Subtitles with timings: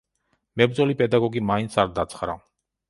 [0.61, 2.41] მებრძოლი პედაგოგი მაინც არ დაცხრა.